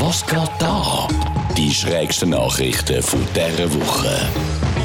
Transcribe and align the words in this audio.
Was 0.00 0.24
geht 0.24 0.48
da? 0.60 1.08
Die 1.56 1.72
schrägsten 1.72 2.30
Nachrichten 2.30 3.02
von 3.02 3.20
dieser 3.34 3.68
Woche. 3.74 4.28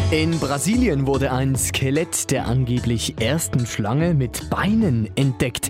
In 0.10 0.40
Brasilien 0.40 1.06
wurde 1.06 1.32
ein 1.32 1.56
Skelett 1.56 2.32
der 2.32 2.48
angeblich 2.48 3.22
ersten 3.22 3.68
Schlange 3.68 4.16
mit 4.16 4.50
Beinen 4.50 5.08
entdeckt. 5.16 5.70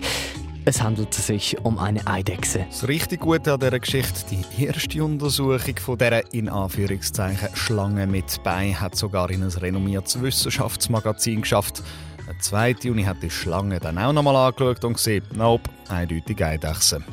Es 0.64 0.82
handelte 0.82 1.20
sich 1.20 1.58
um 1.62 1.78
eine 1.78 2.06
Eidechse. 2.06 2.64
Das 2.70 2.88
richtig 2.88 3.20
Gute 3.20 3.52
an 3.52 3.60
dieser 3.60 3.78
Geschichte, 3.78 4.24
die 4.30 4.64
erste 4.64 5.04
Untersuchung 5.04 5.76
von 5.76 5.98
dieser 5.98 6.32
in 6.32 6.48
Anführungszeichen 6.48 7.54
Schlange 7.54 8.06
mit 8.06 8.42
Bein 8.44 8.80
hat 8.80 8.96
sogar 8.96 9.28
in 9.30 9.42
ein 9.42 9.50
renommiertes 9.50 10.22
Wissenschaftsmagazin 10.22 11.42
geschafft. 11.42 11.82
Eine 12.26 12.38
zweite 12.38 12.90
Uni 12.90 13.02
hat 13.02 13.22
die 13.22 13.28
Schlange 13.28 13.78
dann 13.78 13.98
auch 13.98 14.14
nochmal 14.14 14.36
angeschaut 14.36 14.82
und 14.86 14.94
gesehen, 14.94 15.24
nope, 15.34 15.68
eindeutig 15.90 16.42
Eidechse. 16.42 17.04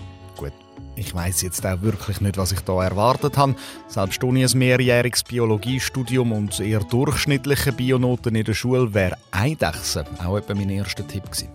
Ich 0.96 1.14
weiß 1.16 1.42
jetzt 1.42 1.66
auch 1.66 1.82
wirklich 1.82 2.22
nicht, 2.22 2.38
was 2.38 2.52
ich 2.52 2.60
da 2.62 2.84
erwartet 2.84 3.38
habe. 3.38 3.56
Selbst 3.88 4.24
ohne 4.24 4.46
ein 4.46 4.58
mehrjähriges 4.58 5.24
Biologiestudium 5.24 6.32
und 6.32 6.60
eher 6.60 6.82
durchschnittliche 6.82 7.72
Bionoten 7.72 8.36
in 8.36 8.44
der 8.44 8.54
Schule 8.54 8.94
wäre 8.94 9.18
Eidechse 9.32 10.06
auch 10.24 10.38
etwa 10.38 10.54
mein 10.54 10.70
erster 10.70 11.08
Tipp 11.08 11.24
gewesen. 11.32 11.50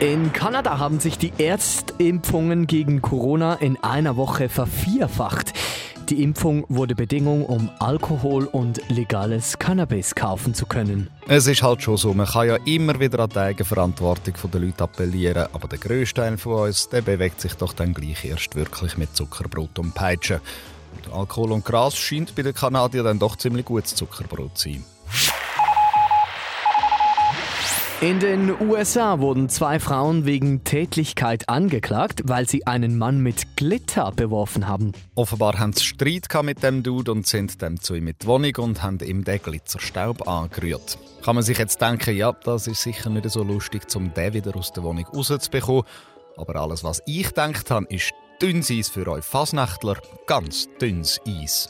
In 0.00 0.32
Kanada 0.32 0.78
haben 0.78 0.98
sich 0.98 1.18
die 1.18 1.30
Erstimpfungen 1.36 2.66
gegen 2.66 3.02
Corona 3.02 3.54
in 3.56 3.76
einer 3.84 4.16
Woche 4.16 4.48
vervierfacht. 4.48 5.52
Die 6.10 6.24
Impfung 6.24 6.64
wurde 6.68 6.96
Bedingung, 6.96 7.46
um 7.46 7.70
Alkohol 7.78 8.46
und 8.46 8.80
legales 8.88 9.60
Cannabis 9.60 10.16
kaufen 10.16 10.54
zu 10.54 10.66
können. 10.66 11.08
Es 11.28 11.46
ist 11.46 11.62
halt 11.62 11.82
schon 11.82 11.96
so, 11.96 12.12
man 12.12 12.26
kann 12.26 12.48
ja 12.48 12.56
immer 12.64 12.98
wieder 12.98 13.20
an 13.20 13.30
die 13.30 13.38
Eigenverantwortung 13.38 14.34
der 14.52 14.60
Leute 14.60 14.82
appellieren, 14.82 15.46
aber 15.52 15.68
der 15.68 15.78
grösste 15.78 16.22
Teil 16.22 16.36
von 16.36 16.66
uns 16.66 16.88
der 16.88 17.02
bewegt 17.02 17.40
sich 17.40 17.54
doch 17.54 17.72
dann 17.74 17.94
gleich 17.94 18.24
erst 18.24 18.56
wirklich 18.56 18.98
mit 18.98 19.14
Zuckerbrot 19.14 19.78
und 19.78 19.94
Peitsche. 19.94 20.40
Und 20.96 21.14
Alkohol 21.14 21.52
und 21.52 21.64
Gras 21.64 21.96
scheint 21.96 22.34
bei 22.34 22.42
den 22.42 22.54
Kanadiern 22.54 23.04
dann 23.04 23.18
doch 23.20 23.36
ziemlich 23.36 23.64
gutes 23.64 23.94
Zuckerbrot 23.94 24.58
zu 24.58 24.70
sein. 24.70 24.84
In 28.02 28.18
den 28.18 28.58
USA 28.62 29.18
wurden 29.18 29.50
zwei 29.50 29.78
Frauen 29.78 30.24
wegen 30.24 30.64
Tätlichkeit 30.64 31.50
angeklagt, 31.50 32.22
weil 32.24 32.48
sie 32.48 32.66
einen 32.66 32.96
Mann 32.96 33.20
mit 33.20 33.58
Glitter 33.58 34.10
beworfen 34.10 34.66
haben. 34.66 34.92
Offenbar 35.16 35.58
haben 35.58 35.74
sie 35.74 35.84
Streit 35.84 36.26
mit 36.42 36.62
dem 36.62 36.82
Dude 36.82 37.12
und 37.12 37.26
sind 37.26 37.60
dem 37.60 37.78
zu 37.78 37.94
ihm 37.94 38.08
in 38.08 38.14
die 38.22 38.26
Wohnung 38.26 38.56
und 38.56 38.82
haben 38.82 38.98
ihm 39.00 39.22
den 39.22 39.42
Glitzerstaub 39.42 40.26
angerührt. 40.26 40.96
Kann 41.22 41.34
man 41.34 41.44
sich 41.44 41.58
jetzt 41.58 41.82
denken, 41.82 42.16
ja, 42.16 42.32
das 42.32 42.68
ist 42.68 42.80
sicher 42.80 43.10
nicht 43.10 43.28
so 43.28 43.42
lustig, 43.42 43.82
um 43.94 44.14
den 44.14 44.32
wieder 44.32 44.56
aus 44.56 44.72
der 44.72 44.82
Wohnung 44.82 45.04
rauszubekommen. 45.04 45.82
Aber 46.38 46.56
alles, 46.56 46.82
was 46.82 47.02
ich 47.04 47.28
gedacht 47.28 47.70
habe, 47.70 47.84
ist 47.90 48.12
dünnes 48.40 48.70
Eis 48.70 48.88
für 48.88 49.06
euch 49.08 49.26
Fasnächtler. 49.26 49.98
Ganz 50.26 50.68
dünnes 50.80 51.20
Eis. 51.28 51.68